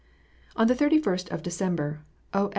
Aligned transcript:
On 0.55 0.65
the 0.65 0.73
thirty 0.73 0.97
first 0.99 1.29
of 1.29 1.43
December, 1.43 2.03
O. 2.33 2.49